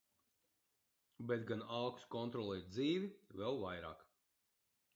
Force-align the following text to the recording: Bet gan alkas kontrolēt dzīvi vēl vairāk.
Bet 1.31 1.43
gan 1.51 1.61
alkas 1.79 2.07
kontrolēt 2.15 2.73
dzīvi 2.77 3.13
vēl 3.43 3.61
vairāk. 3.67 4.05